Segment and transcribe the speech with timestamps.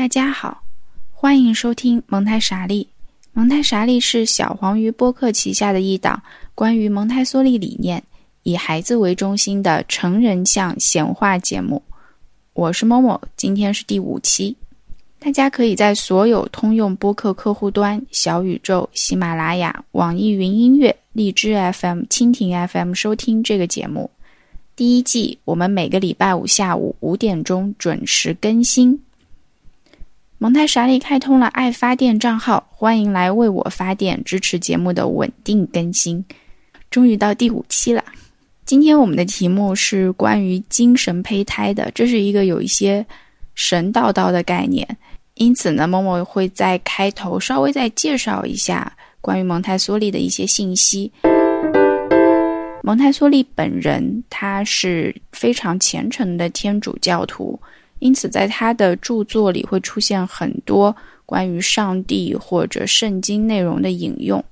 [0.00, 0.62] 大家好，
[1.12, 2.88] 欢迎收听蒙台莎利。
[3.34, 6.22] 蒙台莎利是小黄鱼播客旗下的一档
[6.54, 8.02] 关于蒙台梭利理念、
[8.42, 11.82] 以孩子为中心的成人向闲话节目。
[12.54, 14.56] 我是某某，今天是第五期。
[15.18, 24.10] 大家可以在所有通用播客客户端、小宇宙、喜马拉雅、网易云音乐、荔枝 FM、蜻蜓 FM 收听这个节目。
[24.74, 28.98] 第一季我们每个礼拜五下午五点钟准时更新。
[30.42, 36.24] 蒙太莎利开通了爱发电账号，欢迎来为我发电，支持节目的稳定更新。
[36.90, 38.02] 终于到第五期了。
[38.64, 43.04] 今天我们的题目是关于精神胚胎的，这是一个有一些
[43.54, 44.88] 神叨叨的概念，
[45.34, 51.12] 因此呢，某某会在开头稍微再介绍一下关于蒙台梭利的一些信息。
[52.82, 57.60] 蒙台梭利本人他是非常虔诚的天主教徒。
[58.00, 64.42] 因此，在他的著作里会出现很多关于上帝或者圣经内容的引用，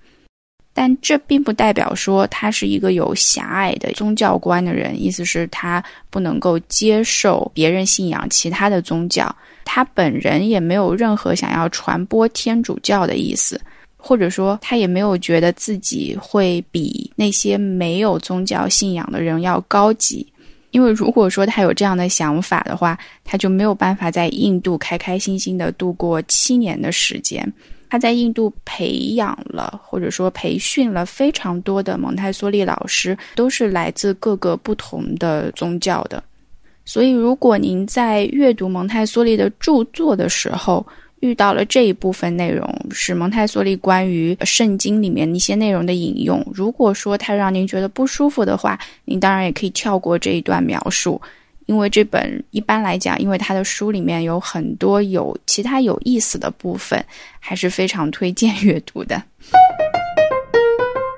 [0.73, 5.03] 但这并不代表说他是一个有狭隘的宗教观的人。
[5.03, 9.35] 意思是，他不能够接受别人信仰其他的宗教。
[9.65, 13.61] 他本人也没有任何想要传播天主教的意思，
[13.97, 20.27] 或者说，他也没有觉得自己会比那些没有宗教信仰的人要高级。
[20.71, 27.51] 因为如果说他有这样的想法的话，他就没有办法在印度开开心心的度过七年的时间。
[27.91, 36.23] 他在印度培养了或者说培训了非常多的蒙台梭利老师，都是来自各个不同的宗教的。
[36.85, 40.87] 所以，如果您在阅读蒙台梭利的著作的时候，
[41.21, 46.45] 遇到了这一部分内容是蒙台梭利关于圣经里面一些内容的引用。
[46.55, 51.21] 如果说它让您觉得不舒服的话，您当然也可以跳过这一段描述，
[51.67, 57.05] 因为这本一般来讲，因为他的书里面有很多有其他有意思的部分，
[57.41, 59.23] 还是非常推荐阅读的。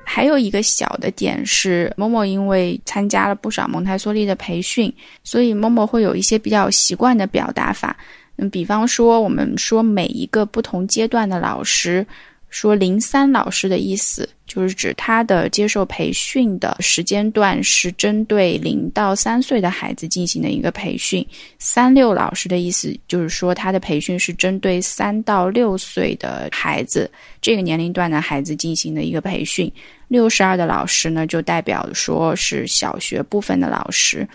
[0.05, 7.97] 还有一个小的点是，某某因为参加了不少蒙台梭利的培训，所以某某会有一些比较习惯的表达法。
[8.41, 12.07] 嗯，比方说，我们说每一个不同阶段的老师，
[12.49, 21.23] 说零三老师的意思，就是指他的接受培训的时间段是针对零到三岁的孩子进行的一个培训；
[21.59, 27.11] 三六老师的意思，就是说他的培训是针对三到六岁的孩子
[27.43, 29.71] 这个年龄段的孩子进行的一个培训；
[30.09, 34.27] 六十二的老师呢，就代表说是小学部分的老师。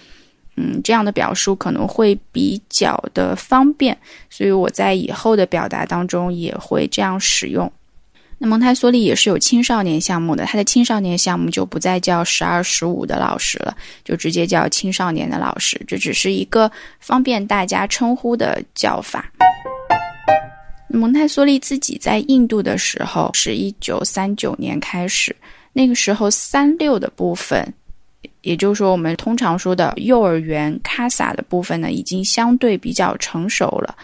[0.58, 3.98] 嗯，这样的表述可能会比较的方便，
[4.30, 7.72] 所以我在以后的表达当中也会这样使用。
[8.38, 15.82] 那蒙台梭利也是有青少年项目的，他的青少年项目就不再叫十二十五的老师了，就直接叫青少年的老师。
[15.88, 19.32] 这只是一个方便大家称呼的叫法。
[20.90, 25.36] 蒙台梭利自己在印度的时候是一九三九年开始，
[25.72, 27.74] 那个时候三六的部分。
[28.46, 33.96] 也就是说，我们通常说的幼儿园卡萨的部分呢，已经相对比较成熟了。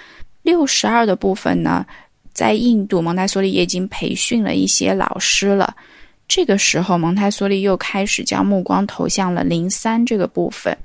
[0.41, 1.85] 六十二的部分呢，
[2.33, 5.75] 在印度蒙台梭利也已经培训了一些老师了。
[6.27, 10.75] 这个时候，蒙台梭利又开始将目光投向了零三这个部分，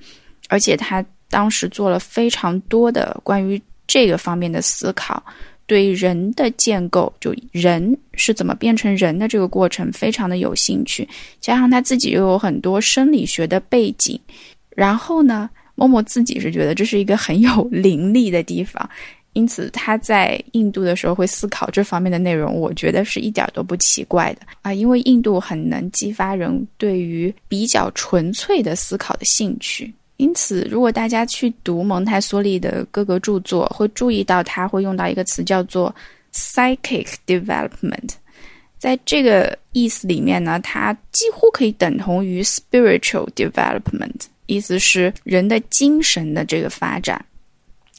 [0.48, 5.22] 而且他当时做了非常多的关于这个方面的思考。
[5.66, 11.06] 对人的建构，就人是怎么变成人的这个过程，非常的有兴趣。
[11.40, 14.18] 加上他自己又有很多生理学的背景，
[14.70, 18.88] 然后呢，默默自己是觉得这是一个很有灵力的地方，
[19.32, 29.92] 因此他在印度的时候会思考这方面的内容，我觉得是一点都不奇怪的啊，因为印度很能激发人对于比较纯粹的思考的兴趣。
[30.16, 35.94] 因此，如果大家去读蒙台梭利的各个著作，会注意到他会用到一个词叫做
[36.32, 38.10] “psychic development”。
[38.78, 47.22] 在这个意思里面呢，它几乎可以等同于 “spiritual development”，意思是人的精神的这个发展。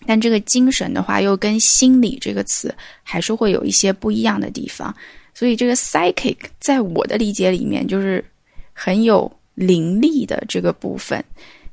[0.06, 2.74] 但这个精神的话，又跟心理这个词
[3.04, 4.96] 还是会有一些不一样的地方。
[5.34, 8.24] 所以，这个 “psychic” 在我的理解里面，就是
[8.74, 11.24] 很有灵力的这个部分。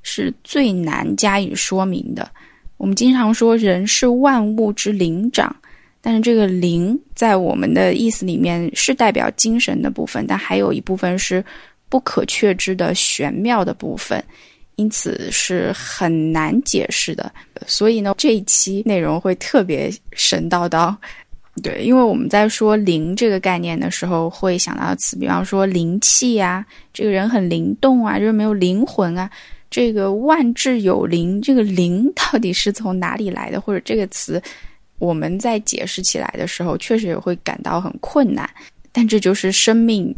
[0.04, 2.30] 是最难加以说明的。
[2.76, 5.54] 我们经常说人是万物之灵长，
[6.00, 11.42] 但是这个灵在我们的意思里面是代表精神的部分，但还有一部分是
[11.88, 14.22] 不可确知的玄妙的部分，
[14.76, 17.32] 因此是很难解释的。
[17.66, 20.94] 所以呢，这一期内容会特别神叨叨。
[21.62, 29.30] 对，因为我们在说灵这个概念的时候，会想到词，比方说灵气啊，这个人很灵动啊，就是没有灵魂啊。
[29.74, 33.60] 这个万智有灵，这个灵到底是从哪里来的？
[33.60, 34.40] 或者这个词
[35.00, 38.48] 我们在解释起来的时候，确实也会感到很困难。
[38.92, 40.14] 但这就是生命。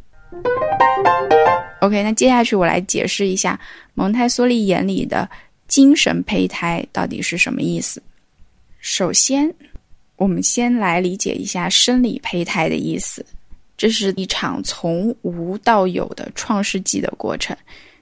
[1.81, 3.58] OK，那接下去我来解释一下
[3.94, 5.26] 蒙台梭利眼里的
[5.69, 8.03] 精神胚胎到底是什么意思。
[8.81, 9.50] 首先，
[10.17, 13.25] 我们先来理解一下生理胚胎的意思。
[13.79, 17.56] 这是一场从无到有的创世纪的过程。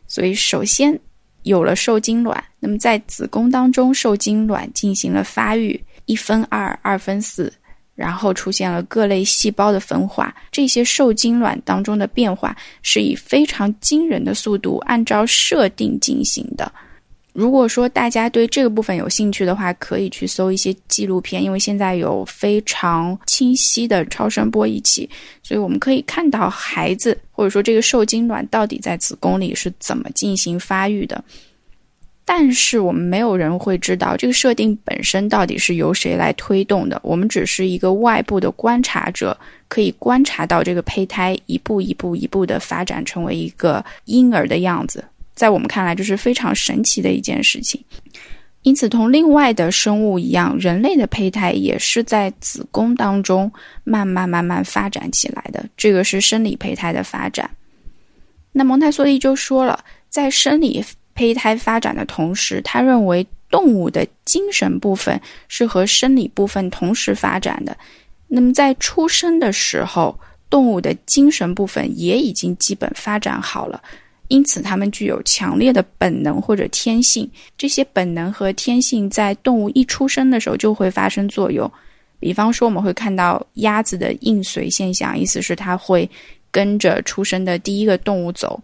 [0.09, 0.99] 所以，首先
[1.45, 7.51] 有了受精卵，那么在子宫当中，受精卵进行了发育，一分二，二分四。
[7.95, 16.73] 然后出现了各类细胞的分化，这些受精卵当中的变化是以非常惊人的速度按照设定进行的。
[17.35, 25.11] 如果说大家对这个部分有兴趣的话，可以去搜一些纪录片，因为现在有非常清晰的超声波仪器，
[25.43, 31.23] 所以我们可以看到孩子或者说这个受精卵到底在子宫里是怎么进行发育的。
[32.25, 36.99] 但是我们没有人会知道这个设定本身到底是由谁来推动的。
[37.03, 39.37] 我们只是一个外部的观察者，
[39.69, 45.05] 可以观察到这个胚胎一步一步一步的发展成为一个婴儿的样子。
[45.35, 47.83] 在我们看来，这是非常神奇的一件事情。
[48.63, 53.53] 因此，同另外的生物一样，人类的胚胎也是在子宫当中
[53.85, 55.65] 慢慢慢慢发展起来的。
[55.77, 57.51] 这个是生理胚胎的发展。
[58.53, 60.85] 那蒙台梭利就说了，在生理。
[61.17, 67.77] 胚胎发展的同时，他认为动物的精神部分是和生理部分同时发展的。
[68.27, 70.19] 那么在出生的时候，
[70.51, 73.81] 动物的精神部分也已经基本发展好了，
[74.29, 77.31] 因此它们具有强烈的本能或者天性。
[77.59, 81.71] 这些本能和天性在动物一出生的时候就会发生作用。
[82.21, 86.09] 比方说，我们会看到鸭子的应随现象，意思是它会
[86.51, 88.59] 跟着出生的第一个动物走。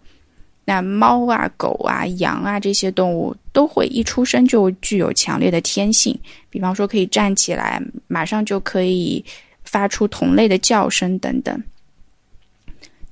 [0.65, 6.17] 那猫啊、狗啊、羊啊这些动物都会一出生就具有强烈的天性，
[6.49, 9.23] 比方说可以站起来，马上就可以
[9.63, 11.61] 发出同类的叫声等等。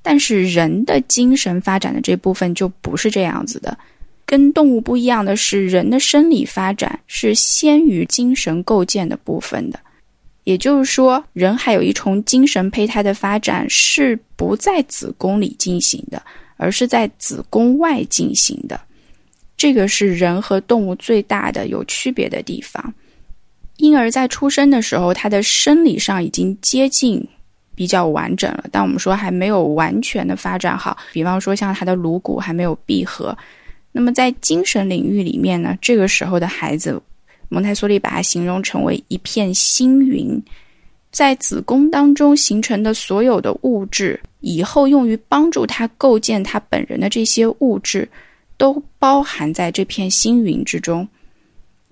[0.02, 3.76] 但是人的精神发展的这部分就不是这样子的，
[4.24, 9.78] 跟动物不一样的是，人的生理发展是先于精神构建的部分的，
[10.44, 16.22] 也就是说，人还有一重精神胚胎的发展是不在子宫里进行的。
[16.62, 18.78] 而是在子宫外进行的，
[19.56, 22.92] 这个是人和动物最大的有区别的地方。
[23.78, 27.26] 婴儿在出生的时候，他的生理上已经接近
[27.74, 30.96] 比较完整了，但我们说还没有完全的发展好。
[31.12, 33.36] 比方说，像他的颅骨还没有闭合。
[33.92, 37.00] 那么在精神领域里面呢，这个时候的孩子，
[37.48, 40.40] 蒙台梭利把它形容成为一片星云。
[41.10, 48.08] 在子宫当中形成的所有的物质，以后用于帮助他构建他本人的这些物质，
[48.56, 51.06] 都包含在这片星云之中。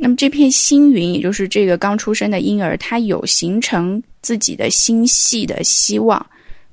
[0.01, 6.25] 那么这片星云，也就是这个刚出生的婴儿，他有形成自己的星系的希望。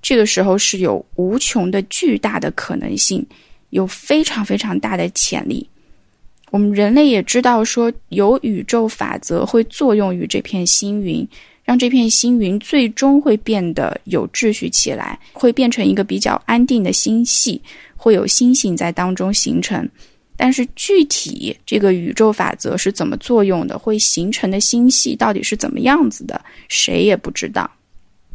[0.02, 3.26] 这个时候是有无穷的巨大的可能性，
[3.72, 5.68] 有非常非常大的潜力。
[6.52, 11.28] 我们人类也知道说，有宇宙法则会作用于这片星云。
[11.64, 17.60] 让这片星云最终会变得有秩序起来，会变成一个比较安定的星系，
[17.96, 19.90] 会有星星在当中形成。
[20.38, 27.70] 但是具体这个宇宙法则是怎么作用的，会形成的星系到底是怎么样子的，谁也不知道。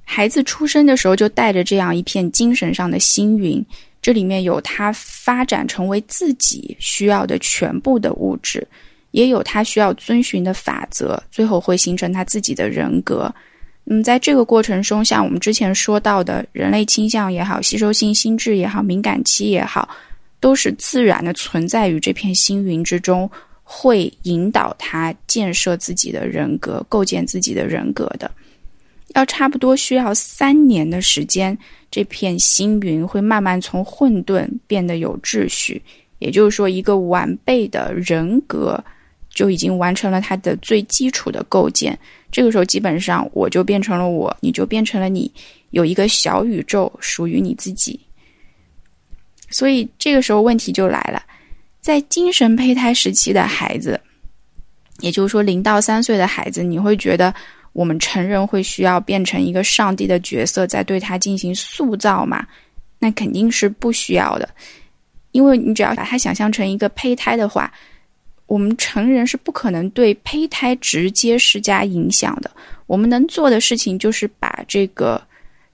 [0.04, 3.64] 孩子出生的时候就带着这样一片精神上的星云，
[4.02, 8.66] 这里面有他发展成为自己需要的全部的物质。
[9.12, 13.32] 也有他需要遵循的法则，最后会形成他自己的人格。
[13.82, 19.88] 那么在这个过程中，像我们之前说到的人类倾向也好，吸收性心智也好，敏感期也好，
[20.40, 23.30] 都是自然的存在于这片星云之中，
[23.62, 28.28] 会引导他建设自己的人格，构建自己的人格的。
[29.14, 31.56] 要差不多需要三年的时间，
[31.90, 35.80] 这片星云会慢慢从混沌变得有秩序。
[36.18, 38.82] 也就是说，一个完备的人格。
[39.32, 41.96] 就已经完成了它的最基础的构建。
[42.32, 45.30] 这个时候，基本上我就变成了我，你就变成了你，
[45.70, 47.98] 有一个小宇宙属于你自己。
[49.50, 51.22] 所以这个时候问题就来了，
[51.80, 54.00] 在精神胚胎时期的孩子，
[55.00, 57.34] 也就是说零到三岁的孩子，你会觉得
[57.72, 62.46] 我们成人会需要变成一个上帝的角色，在对他进行塑造吗？
[62.98, 64.48] 那肯定是不需要的，
[65.32, 67.72] 因为你只要把它想象成一个胚胎的话。
[68.46, 72.50] 我们成人是不可能对胚胎直接施加影响的。
[72.88, 75.22] 我们能做的事情就是把这个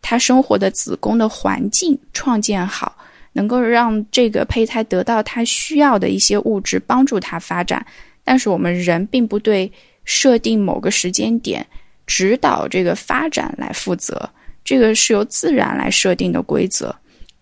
[0.03, 2.95] 他生活的子宫的环境创建好，
[3.37, 7.85] 能够让这个胚胎得到它需要的一些物质，帮助它发展。
[8.25, 9.71] 但是我们人并不对
[10.07, 11.65] 设定某个时间点
[12.07, 14.29] 指导这个发展来负责，
[14.65, 16.95] 这个是由自然来设定的规则。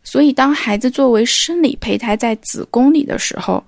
[0.02, 3.62] 所以，当孩子作为生理胚胎在子宫里的时候，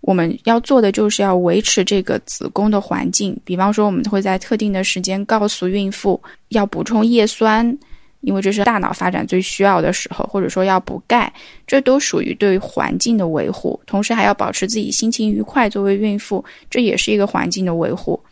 [0.00, 3.38] 我们要做的就是要维持这个子宫的环境。
[3.44, 7.78] 比方说，我们会在特定的时间告诉孕妇要补充叶酸。
[8.20, 11.32] 因为这是大脑发展最需要的时候，或者说要补钙，
[11.66, 13.80] 这都属于对环境的维护。
[13.86, 18.22] 同时还要保持自己心情愉快，作为孕妇，这也是一个环境的维护。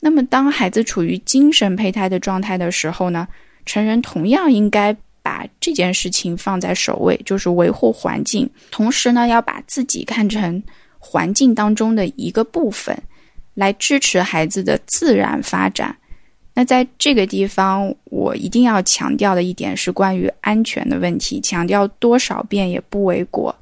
[0.00, 3.26] 那么，当孩子处于精神胚胎的状态的时候呢？
[3.64, 8.48] 成人同样应该把这件事情放在首位，就是维护环境。
[8.70, 10.62] 同时呢，要把自己看成
[11.00, 12.96] 环境当中的一个部分，
[13.54, 15.96] 来支持孩子的自然发展。
[16.58, 23.54] 那在这个地方，我一定要强调的一点是关于安全的问题，强调多少遍也不为过。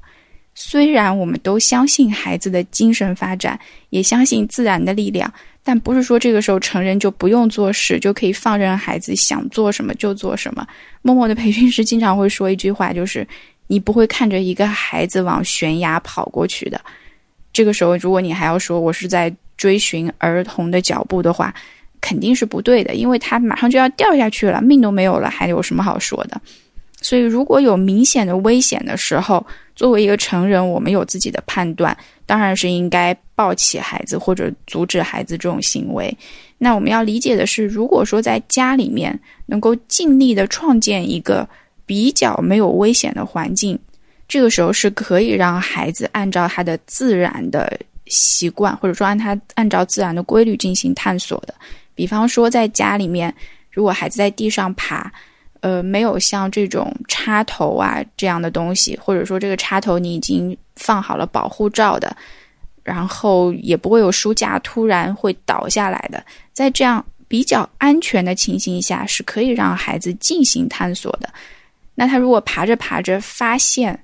[0.54, 3.58] 虽然我们都相信孩子的精神发展，
[3.90, 5.28] 也相信自然的力量，
[5.64, 10.64] 但不是说这个时候成人就不用做事，就可以放任孩子想做什么就做什么。
[11.02, 13.26] 默默的培训师经常会说一句话，就是
[13.66, 16.80] 你不会看着一个孩子往悬崖跑过去的。
[17.52, 21.52] 这个时候，如果你还要说我是在追寻儿童的脚步的话，
[22.04, 26.38] 肯定是不对的，因为他马上就要掉下去了，命都没有了，还有什么好说的？
[27.00, 29.44] 所以，如果有明显的危险的时候，
[29.74, 31.96] 作为一个成人，我们有自己的判断，
[32.26, 36.14] 当然是应该抱起孩子或者阻止孩子这种行为。
[36.58, 41.48] 那我们要理解的是，如果说在家里面能够尽力的创建一个
[41.86, 43.78] 比较没有危险的环境，
[44.28, 51.54] 这个时候是可以让孩子按照他的自然的习惯，或者说按他按照自然的规律进行探索的。
[51.94, 53.32] 比方说，在家里面，
[53.70, 55.12] 如果孩子在地上爬，
[55.60, 62.14] 呃，没有像这种插头啊这样的东西，或者说这个插头你已经放好了保护罩的，
[62.82, 71.32] 然后也不会有书架突然会倒下来的，在这样比较安全的情形下，是可以让孩子进行探索的。
[71.94, 73.98] 那他如果爬着爬着发现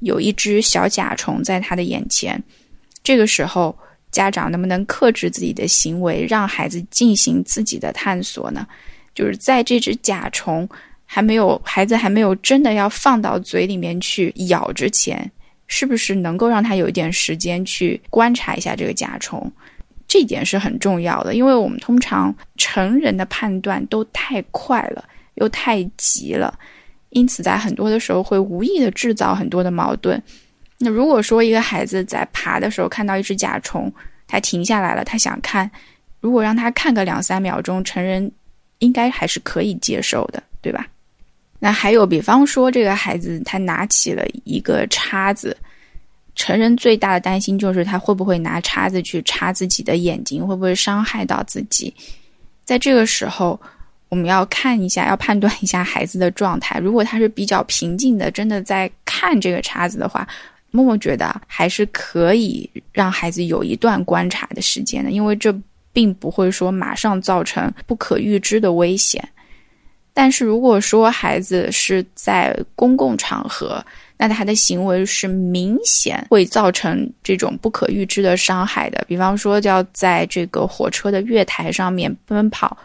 [0.00, 2.42] 有一只小甲虫在他的眼前，
[3.02, 3.76] 这个时候。
[4.16, 8.66] 家长能不能克制自己的行为，让孩子进行自己的探索呢？
[9.14, 10.66] 就是在这只甲虫
[11.04, 15.30] 还没有孩子还没有真的要放到嘴里面去咬之前，
[15.66, 19.52] 是不是能够让他有一点时间去观察一下这个甲虫？
[20.08, 25.04] 这一点是很重要的，因为我们通常成人的判断都太快了，
[25.34, 26.58] 又太急了，
[27.10, 30.22] 因此在很多的时候会无意的制造很多的矛盾。
[30.78, 33.90] 那如果说一个孩子在爬的时候看到一只甲虫，
[34.26, 35.70] 他停下来了，他想看，
[36.20, 38.30] 如果让他看个两三秒钟，成人
[38.80, 40.86] 应该还是可以接受的，对吧？
[41.58, 45.56] 那还有，比方说这个孩子他拿起了一个叉子，
[46.34, 51.94] 成人最大的担心就是他会不会拿叉子去插自己的眼睛，会不会伤害到自己？
[52.64, 53.58] 在这个时候，
[54.10, 56.78] 我们要看一下，要判断一下孩子的状态。
[56.78, 60.28] 如果他是比较平静的，真的在看这个叉子的话。
[60.70, 65.54] 默默觉得还是可以让孩子有一段观察的时间的，因为这
[65.92, 69.26] 并不会说马上造成不可预知的危险。
[70.12, 73.84] 但是如果说孩子是在公共场合，
[74.16, 82.76] 那他的行为是明显会造成这种不可预知的伤害的，比方说要在这个火车的月台上面奔跑。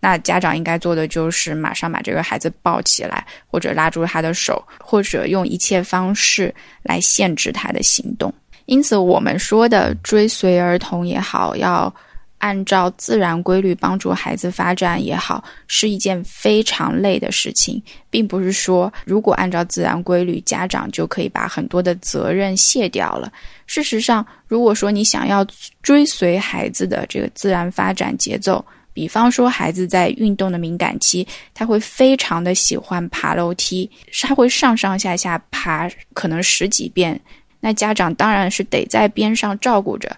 [0.00, 8.32] 那家长应该做的就是马上把这个孩子抱起来，或者拉住他的手，或者用一切方式来限制他的行动。
[8.66, 11.92] 因此，我们说的追随儿童也好，要
[12.36, 23.32] 按照自然规律帮助孩子发展也好，是一件非常累的事情，并不是说如果按照自然规律，家长就可以把很多的责任卸掉了。
[23.66, 25.44] 事实上，如果说你想要
[25.82, 28.64] 追随孩子的这个自然发展节奏，
[28.98, 31.24] 比方说，孩子在运动的敏感期，
[31.54, 33.88] 他会非常的喜欢爬楼梯，
[34.22, 37.18] 他会上上下下爬，可能十几遍。
[37.60, 40.10] 那家长当然是得在边上照顾着。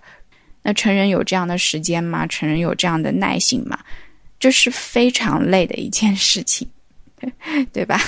[0.63, 2.27] 那成人有这样的时间吗？
[2.27, 3.79] 成人有这样的耐心吗？
[4.39, 6.67] 这是非常累的一件事情，
[7.75, 8.01] 对吧？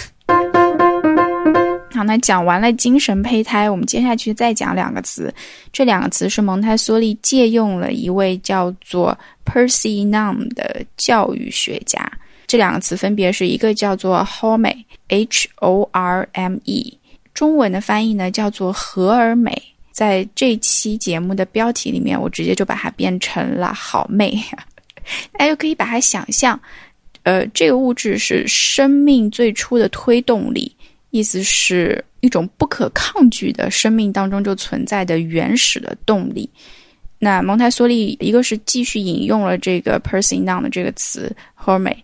[1.93, 5.33] 好，那讲完了精神胚胎，我们接下去再讲两个词。
[5.71, 12.11] 这两个词是蒙台梭利借用了一位叫做 Percy Num 的教育学家。
[12.47, 16.99] 这两个词分别是一个叫做 Horme（H O R M E），
[17.35, 19.63] 中文的翻译呢叫做和而美。
[19.91, 24.43] 在这期节目的标题里面，我直接就把它变成了好妹。
[25.33, 26.59] 大家就可以把它想象，
[27.25, 30.75] 呃，这个物质是生命最初的推动力。
[31.13, 36.49] 意思是一种不可抗拒的生命当中就存在的原始的动力。
[37.19, 41.95] 那蒙台梭利一个是继续引用了这个 “person down” 的这个词 “horme”，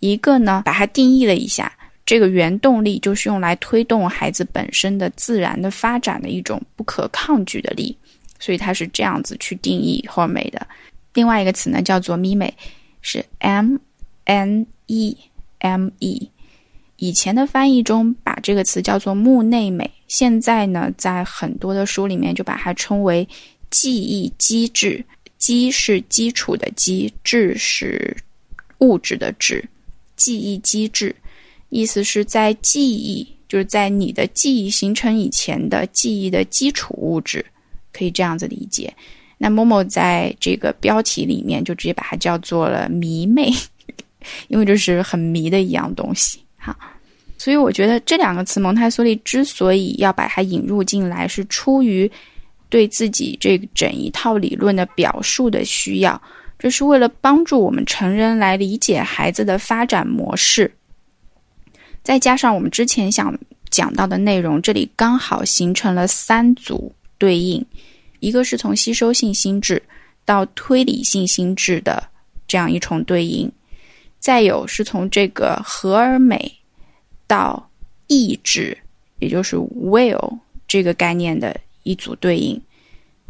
[0.00, 1.70] 一个呢把它定义了一下，
[2.06, 7.94] 这个原动力就是用来推动孩子本身的自然的发展的一种不可抗拒的力，
[8.40, 10.66] 所以它是这样子去定义 “horme” 的。
[11.12, 12.50] 另外一个词呢叫做 “mime”，
[13.02, 13.76] 是 “m
[14.24, 15.16] n e
[15.58, 16.30] m e”。
[16.96, 23.28] 以前的翻译中把这个词叫做目内美，现在呢在很多的书里面就把它称为。
[23.68, 25.04] 记忆机制，
[25.38, 28.16] 基是基础的基，质是
[28.78, 29.62] 物质的质。
[30.14, 31.14] 记忆机制，
[31.68, 37.44] 意思是在记忆，就是在你的记忆形成以前的记忆的基础物质，
[37.92, 38.94] 可以这样子理解。
[39.36, 43.52] 那某某在这个标题里面就直接把它叫做了迷妹，
[44.46, 46.38] 因为这是很迷的一样东西。
[46.66, 46.76] 好，
[47.38, 52.10] 所以我觉得这两个词蒙台梭利之所以要把它引入进来，是出于。
[52.68, 56.20] 对自己这整一套理论的表述的需要，
[56.58, 60.68] 这是为了帮助我们成人来理解孩子的发展模式。
[62.02, 63.32] 再加上我们之前想
[63.70, 67.64] 讲到的内容，这里刚好形成了三组对应：
[68.18, 69.80] 一个是从吸收性心智
[70.24, 72.02] 到推理性心智的
[72.48, 73.48] 这样一重对应；
[74.26, 76.52] 再有是从这个和而美
[77.28, 77.70] 到
[78.08, 78.76] 意志，
[79.20, 81.56] 也就是 will 这个概念的。
[81.84, 82.60] 一组对应，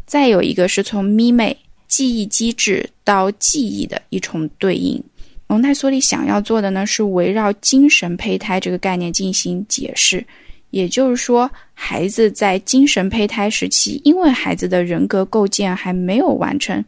[0.07, 1.55] 再有一个是从咪妹
[1.87, 4.99] 记忆机制到记忆的一重对应。
[5.45, 10.25] 蒙台梭利想要做的呢，是围绕精神胚胎这个概念进行解释。
[10.71, 16.83] 也就是说，孩子在精神胚胎时期，因为孩子的人格构建还没有完成，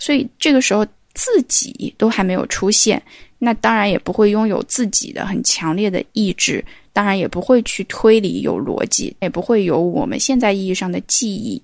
[0.00, 0.84] 所以这个时候
[1.14, 3.00] 自己都还没有出现，
[3.38, 6.64] 那当然也不会拥有自己的很强烈的意志。
[6.92, 11.60] 当然也不会去推理有逻辑，也不会有我们现在意义上的记忆，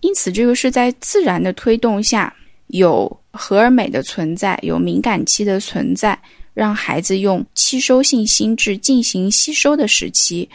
[0.00, 2.34] 因此这个是在自然的推动下，
[2.66, 6.18] 有荷尔美的存在，有敏感期的存在，
[6.54, 10.48] 让孩子用吸收性心智进行吸收的时期，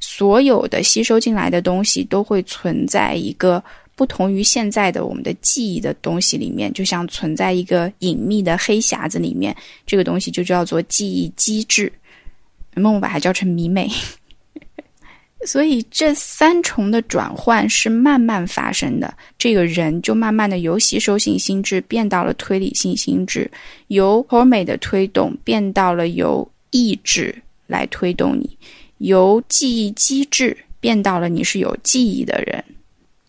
[0.00, 3.62] 所有的吸收进来的东西都会存在一个
[3.96, 11.92] 不同于现在的我们的记忆的东西里面，就像存在一个隐秘的黑匣子里面，这个东西就叫做记忆机制。
[12.74, 13.88] 那么我把它叫成迷妹，
[15.46, 19.16] 所以这三重的转换是慢慢发生的。
[19.38, 23.48] 这个人就慢慢的由吸收性心智变到了推理性心智，
[23.86, 27.32] 由 horme 的推动变到了由意志
[27.68, 28.58] 来推动你，
[28.98, 32.64] 由记忆机制变到了你是有记忆的人。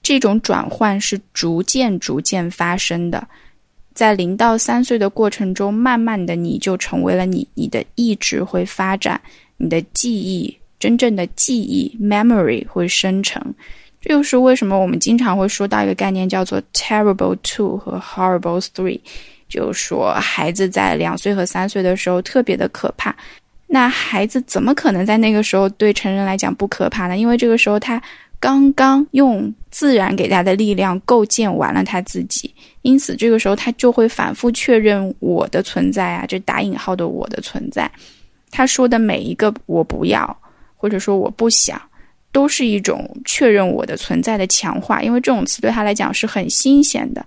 [0.06, 3.28] 这种转换是逐渐逐渐发生的。
[3.96, 9.20] 在零到三岁的过程中，慢慢的你就成为了你，你的意志会发展，
[9.58, 13.44] 你的记忆，真正的记忆 （memory） 会生成。
[14.00, 19.00] 这就是为什么我们经常会说到一个概念叫做 “terrible two” 和 “horrible three”，
[19.50, 23.16] 就是说孩子在两岁和三岁的时候特别的可怕。
[23.66, 27.18] 那孩子怎么可能在那个时候对成人来讲不可怕呢？
[27.18, 28.00] 因为这个时候他。
[28.40, 37.90] 刚刚用自然给他的力量构建完了他自己，因此这个时候他就会反复确认我的存在啊，这打引号的我的存在。
[38.52, 40.38] 他说的每一个我不要，
[40.76, 41.82] 或者说我不想，
[42.32, 47.26] 都是一种确认我的存在的强化，因为这种词对他来讲是很新鲜的，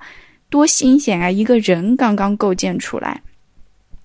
[0.49, 1.31] 多新鲜啊！
[1.31, 3.21] 一个人刚刚构建出来。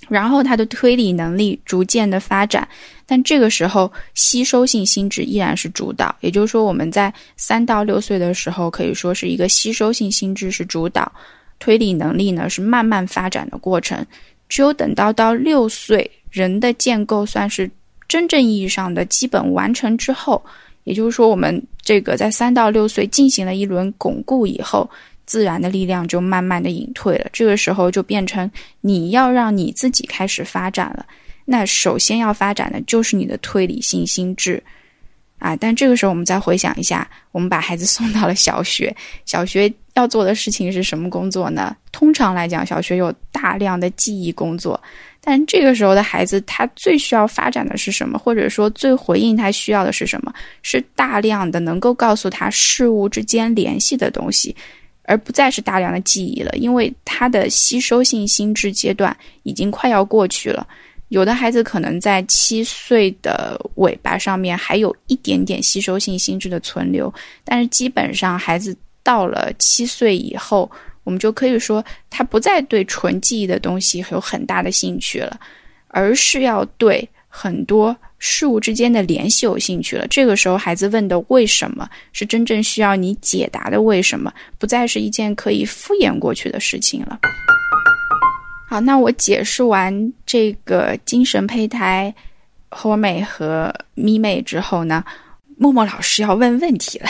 [0.09, 2.67] 然后他的推理能力逐渐的发展，
[3.05, 6.15] 但这个时候吸收性心智依然是主导。
[6.21, 11.11] 也就是说，我们在三到六岁的时候，可以说是一个吸收性心智是主导，
[11.59, 14.05] 推理能力呢是慢慢发展的过程。
[14.49, 17.69] 只有等到到六岁，人的建构算是
[18.07, 20.43] 真正意义上的基本完成之后，
[20.83, 24.89] 也就是说，我们这个在三到六岁进行了一轮巩固以后。
[25.25, 28.49] 自然的力量就慢慢的隐退了，这个时候就变成
[28.81, 31.05] 你要让你自己开始发展了。
[31.45, 34.63] 那首先要发展的就是你的推理性心智
[35.39, 35.55] 啊！
[35.57, 41.75] 但这个时候我们再回想一下，我们把孩子送到了小学，小学要做的事情是什么工作呢？
[41.91, 44.81] 通常来讲，小学有大量的记忆工作，
[45.19, 48.17] 但这个时候的孩子他最需要发展的是什么？
[48.17, 50.33] 或者说最回应他需要的是什么？
[50.61, 54.55] 是大量的能够告诉他事物之间联系的东西。
[55.03, 60.67] 而不再是大量的记忆了，因为他的吸收性心智阶段已经快要过去了。
[61.09, 67.13] 有的孩子可能在七岁的尾巴上面还有一点点吸收性心智的存留，
[67.43, 70.71] 但是基本上孩子到了七岁以后，
[71.03, 75.39] 我们就可以说他不再对纯记忆的东西有很大的兴趣了，
[75.89, 80.05] 而是要对很多事物之间的联系有兴趣了。
[80.07, 87.19] 这个时候，孩子问的为什么是真正需要你解答的为什么，不再是一件可以敷衍过去的事情了。
[88.69, 92.13] 好，那我解释完这个精神胚胎。
[92.69, 95.03] 霍美和咪妹之后呢，
[95.57, 97.09] 默默老师要问问题了：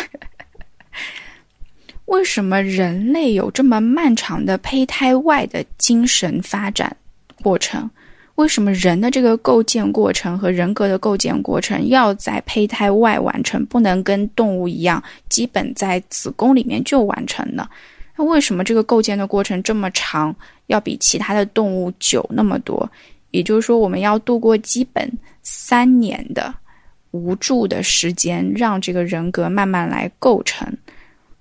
[2.05, 6.95] 为什么人类有这么漫长的胚胎外的精神发展
[7.41, 7.89] 过程？
[8.35, 17.67] 为什么人的这个构建过程和人格的构建过程要在胚胎外完成，不能跟动物一样，基本在子宫里面就完成呢？
[18.17, 20.35] 那为什么这个构建的过程这么长，
[20.67, 22.89] 要比其他的动物久那么多？
[23.31, 25.11] 也就是说，我们要度过基本。
[25.45, 26.55] 三年的
[27.11, 30.65] 无助的时间，让这个人格慢慢来构成。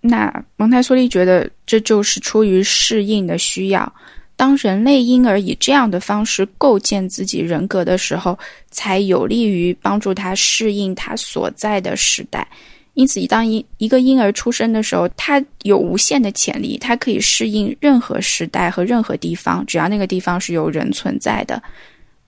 [0.00, 3.92] 那蒙台梭利觉得这就是出于适应的需要。
[4.36, 8.36] 当人类婴儿以这样的方式构建自己人格的时候，
[8.70, 12.46] 才有利于帮助他适应他所在的时代。
[12.94, 21.62] 因此，当一一个婴儿出生的时候，他有无限的潜力，他可以适应任何时代和任何地方，只要那个地方是有人存在的。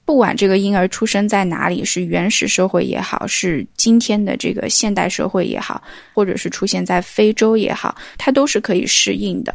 [0.07, 5.83] 不管这个婴儿出生在哪里，是原始社会也好，是今天的这个现代社会也好，
[6.15, 9.55] 或者是出现在非洲也好，它都是可以适应的。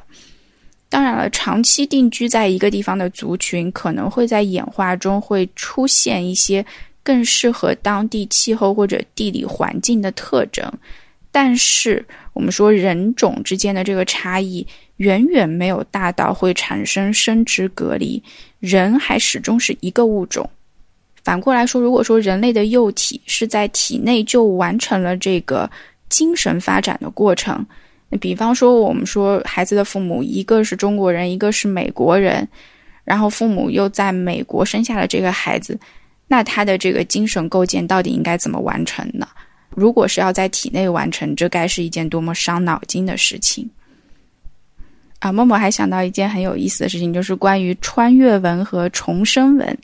[0.89, 6.65] 当然了，长期定居在一个地方的族群，可能会在演化中会出现一些
[7.03, 10.69] 更适合当地气候或者地理环境的特征。
[11.31, 14.65] 但是，我们说人种之间的这个差异。
[14.97, 18.21] 远远没有大到会产生生殖隔离，
[18.59, 20.49] 人还始终是一个物种。
[21.23, 25.71] 反过来说，如果说人类的幼体是在体内就完成了这个
[26.09, 27.65] 精神发展的过程，
[28.17, 32.47] 比方说我们说孩子的父母一个是中国人，一个是美国人，
[33.03, 35.79] 然后父母又在美国生下了这个孩子，
[36.27, 39.27] 那他的这个精神构建到底应该怎么完成呢？
[39.69, 43.69] 如果是要在体内完成，这该是一件多么伤脑筋的事情。
[45.19, 49.77] 啊，默默还想到一件很有意思的事情，就是关于穿越文和重生文。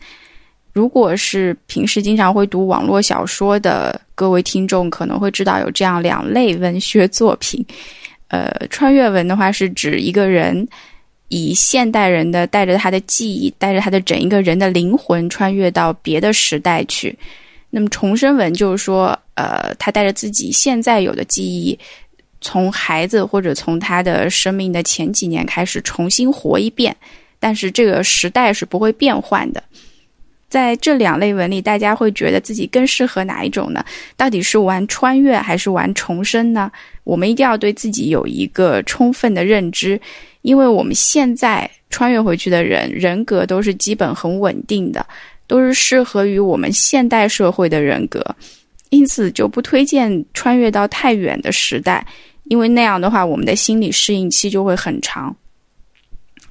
[0.73, 7.65] 如果是平时经常会读网络小说的各位听众，可能会知道有这样两类文学作品。
[8.35, 10.67] 呃，穿越文的话是指一个人
[11.29, 17.17] 以现代人的带着他的记忆，带着他的整一个人的灵魂穿越到别的时代去。
[17.69, 21.77] 那么重生文就是说，呃，他带着自己现在有的记忆。
[22.41, 26.95] 从孩子或者从他的生命的前几年开始重新活一遍，
[27.39, 29.63] 但是这个时代是不会变换的。
[30.55, 33.83] 在这两类文里，大家会觉得自己更适合哪一种呢？
[34.15, 36.71] 到底是玩穿越还是玩重生呢？
[37.03, 39.99] 我们一定要对自己有一个充分的认知，
[40.43, 45.05] 因为我们现在穿越回去的人人格都是基本很稳定的，
[45.45, 48.25] 都是适合于我们现代社会的人格，
[48.91, 52.07] 因此就不推荐穿越到太远的时代。
[52.45, 55.35] 因为那样的话，我们的心理适应期就会很长。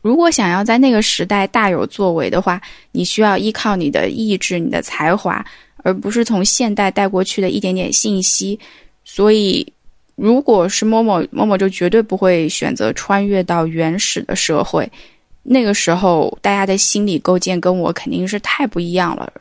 [0.04, 2.60] 如果想要在那个时代大有作为的话，
[2.92, 5.42] 你需要依靠你的意志、你的才华，
[5.78, 8.60] 而不是从现代带过去的一点点信息。
[9.02, 9.66] 所以，
[10.14, 14.86] 如果是某某某某，就绝对不会选择穿越到原始的社会。
[15.42, 19.32] 那个时候，大家的心理构建跟我肯定是太不一样了。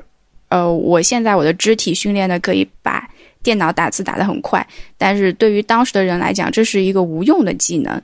[0.48, 3.06] 呃，我现在我的肢体训练的可以把。
[3.44, 4.66] 电脑打字打得很快，
[4.98, 8.02] 但是对于当时的人来讲，这是一个无用的技能。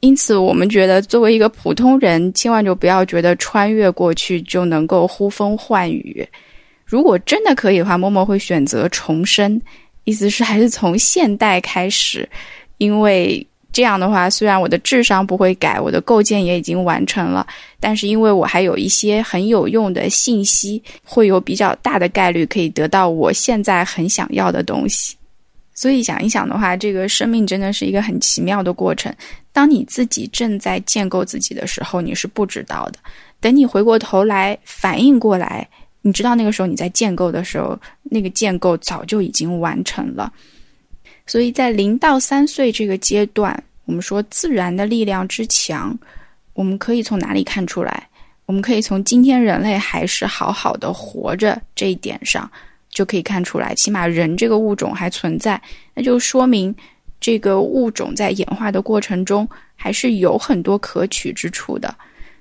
[0.00, 6.26] 因此，我们觉得作为一个普通人，千万就不要觉得穿越过去就能够呼风唤雨。
[6.84, 9.60] 如果真的可以的话，默默会选择重生，
[10.04, 12.28] 意思是还是从现代开始，
[12.78, 13.46] 因为。
[13.72, 17.46] 这样的话，虽然我的智商不会改，我的构建也已经完成了，
[17.78, 25.14] 但是因为我还有一些很有用的信息，会有比较大的概率可以得到我现在很想要的东西。
[25.80, 29.10] 所以想一想的话，这个生命真的是一个很奇妙的过程。
[29.50, 32.98] 当你自己正在建构自己的时候，你是不知道的；
[33.40, 35.66] 等你回过头来反应过来，
[36.02, 40.30] 你知道那个时候你在建构的时候，那个建构早就已经完成了。
[41.26, 43.50] 所以在零到三岁这个阶段，
[43.86, 45.98] 我们说自然的力量之强，
[46.52, 48.06] 我们可以从哪里看出来？
[48.44, 52.50] 我们可以从今天人类还是好好的活着这一点上
[52.90, 55.60] 就可以看出来，起码人这个物种还存在，
[55.94, 56.74] 那就说明
[57.20, 61.94] 这个物种在演化的过程中还是有很多可取之处的。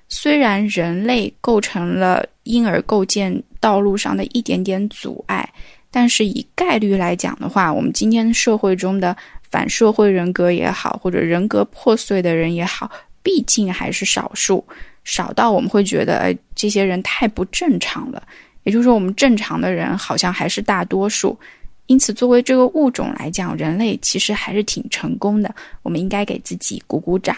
[0.07, 5.47] 虽然人类构成了婴儿构建道路上的一点点阻碍。
[5.91, 9.17] 但是以概率来讲的话，我们今天社会中的
[9.49, 12.91] 反社会人格也好，或者人格破碎的人也好，
[13.23, 14.63] 毕竟还是少数，
[15.03, 18.21] 少到我们会觉得，哎，这些人太不正常了。
[18.69, 21.35] 也就是说，我们正常的人好像还是大多数。
[21.87, 25.53] 因此，作为这个物种来讲，人类其实还是挺成功的。
[25.81, 27.35] 我们应该给自己鼓鼓掌。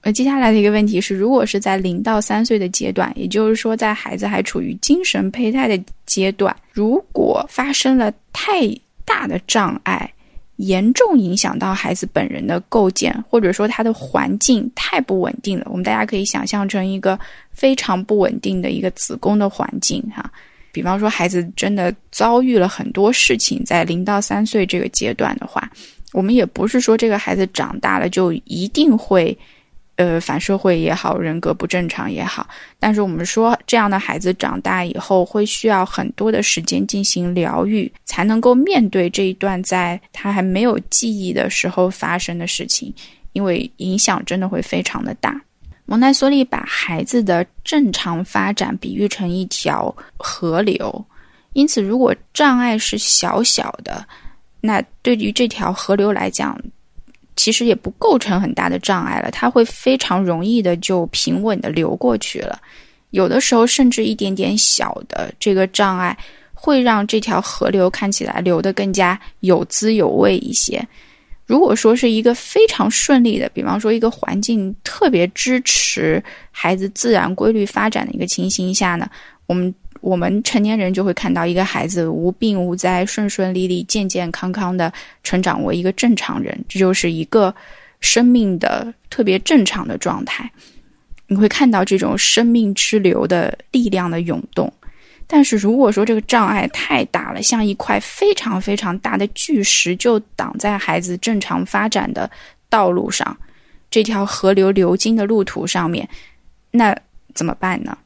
[0.00, 8.60] 那，接下来的一个问题是，如果是在零到三岁的阶段，也就是说，在孩子还处于精神胚胎的阶段，如果发生了太
[9.04, 10.08] 大的障碍，
[10.56, 17.18] 严重影响到孩子本人的构建，或者说他的环境太不稳定了，我们大家可以想象成一个
[17.52, 20.30] 非常不稳定的一个子宫的环境哈。
[20.72, 25.70] 比方说，孩子真的遭遇了很多事情，在零到三岁这个阶段的话，
[26.12, 29.36] 我们也不是说这个孩子长大了就一定会，
[29.96, 32.46] 呃，反社会也好，人格不正常也好。
[32.78, 42.92] 但是我们说，这样的孩子长大以后会需要很多的时间进行疗愈，才能够面对这一段在他还没有记忆的时候发生的事情，
[43.32, 45.40] 因为影响真的会非常的大。
[45.86, 51.04] 蒙台梭利把孩子的正常发展比喻成一条河流，
[51.52, 54.06] 因此，如果障碍是小小的，
[54.60, 56.60] 那对于这条河流来讲，
[57.36, 59.30] 其实也不构成很大的障碍了。
[59.30, 62.58] 它会非常容易的就平稳的流过去了。
[63.10, 66.16] 有的时候，甚至一点点小的这个障碍，
[66.52, 70.86] 会让这条河流看起来流得更加有滋有味一些。
[71.46, 79.08] 如果说是一个非常顺利的，比方说一个环境特别支持孩子自然规律发展的一个情形下呢，
[79.46, 79.72] 我们
[80.06, 84.92] 我们成年人就会看到一个孩子无病无灾、顺顺利利、健健康康的
[85.24, 87.52] 成长为一个正常人，这就是一个
[87.98, 90.48] 生命的特别正常的状态。
[91.26, 94.72] 你会看到这种生命之流的力量的涌动。
[95.26, 102.30] 但是如果说这个障碍太大了，像一块非常非常大的巨石，就挡在孩子正常发展的
[102.68, 103.36] 道路上，
[103.90, 106.08] 这条河流流经的路途上面，
[106.70, 106.96] 那
[107.34, 107.98] 怎么办呢？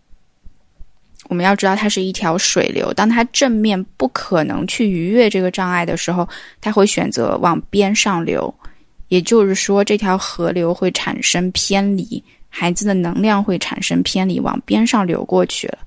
[1.30, 6.28] 我们要知道，它是一条水流，当它正面不可能去逾越这个障碍的时候，
[6.60, 8.52] 它会选择往边上流，
[9.06, 15.78] 也就是说，这条河流会产生偏离，孩子的能量会产生偏离，往边上流过去了。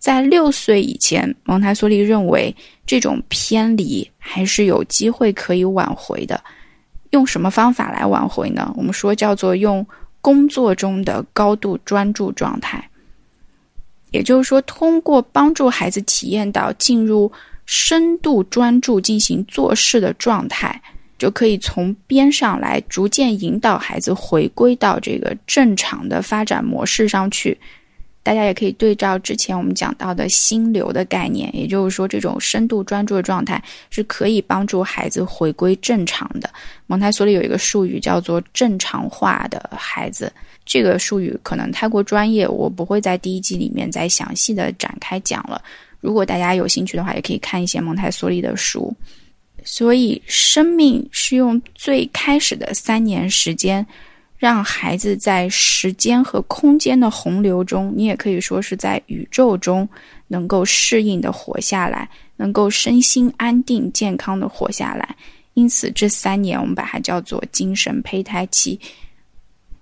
[0.00, 2.52] 在六岁以前，蒙台梭利认为
[2.84, 6.42] 这种偏离还是有机会可以挽回的。
[7.10, 8.74] 用什么方法来挽回呢？
[8.76, 9.86] 我们说叫做用
[10.20, 12.84] 工作中的高度专注状态，
[14.10, 17.30] 也就是说，通过帮助孩子体验到进入
[17.66, 20.80] 深度专注进行做事的状态，
[21.18, 27.58] 就可以从边上来逐渐引导孩子回归到这个正常的发展模式上去。
[28.22, 36.50] 大家也可以对照之前我们讲到的心流的概念，也就是说，这种深度专注的状态是可以帮助孩子回归正常的。
[36.86, 40.30] 蒙台梭利有一个术语叫做“正常化的孩子”，
[40.68, 45.60] 这个术语可能太过专业，我不会在第一季里面再详细的展开讲了。
[45.98, 48.94] 如果大家有兴趣的话，也可以看一些蒙台梭利的书。
[49.64, 53.84] 所以，生命是用最开始的三年时间。
[54.36, 59.88] 让孩子在时间和空间的洪流中，你也可以说是在宇宙中，
[60.28, 65.16] 能够适应的活下来，能够身心安定、健康的活下来。
[65.54, 68.78] 因此，这三年我们把它叫做精神胚胎期。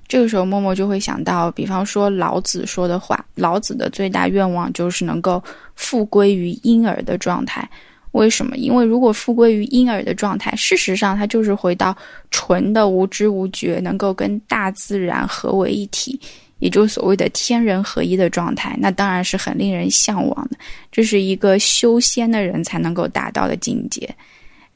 [0.09, 5.42] 这个时候，默默就会想到，比方说老子说的话，老子的最大愿望就是能够
[5.75, 7.69] 复归于婴儿的状态。
[8.12, 8.57] 为什么？
[8.57, 11.95] 因为如果复归于婴儿的状态，事实上他就是回到
[12.31, 16.19] 纯的无知无觉，能够跟大自然合为一体，
[16.61, 18.75] 也就是所谓的天人合一的状态。
[18.81, 20.57] 那当然是很令人向往的，
[20.90, 24.09] 这是一个修仙的人才能够达到的境界。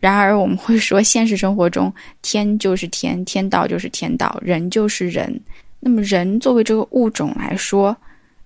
[0.01, 5.39] 然而，我们会说，现实生活中，天就是天，天道就是天道，人就是人。
[5.79, 7.97] 那么，人作为这个物种来说，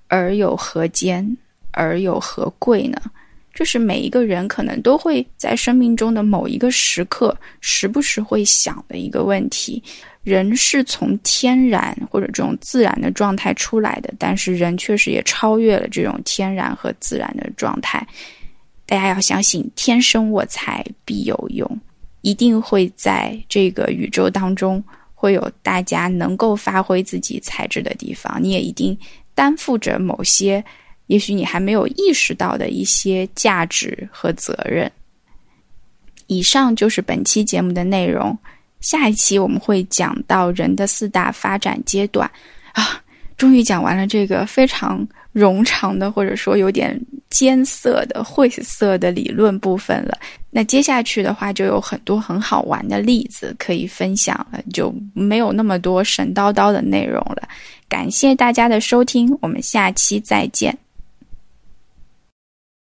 [0.08, 1.36] 而有何坚，
[1.70, 3.00] 而有何贵呢？
[3.52, 9.80] 这是每一个人可能都会在生命中的某一个时刻，时不时会想的一个问题：
[10.24, 18.04] 人是从天然或者这种自然的状态出来的，但是人确实也超越了这种天然和自然的状态。
[18.86, 21.80] 大家要相信，天生我材必有用，
[22.20, 24.82] 一定会在这个宇宙当中
[25.14, 28.38] 会有大家能够发挥自己才智的地方。
[28.42, 28.96] 你也一定
[29.34, 30.64] 担负着某些。
[31.06, 34.90] 也许你还没有意识到的一些价值和责任。
[36.28, 38.36] 以上就是本期节目的内容。
[38.80, 42.30] 下一期我们会讲到人的四大发展阶段
[42.72, 43.02] 啊，
[43.36, 50.16] 终于讲完了这个非常冗长的，或者说有点艰涩的晦涩的理论部分了。
[50.50, 57.48] 那接下去的话，就有很多很好玩的例子可以分享了，就没有那么多神叨叨的内容了。
[57.88, 60.76] 感谢大家的收听，我们下期再见。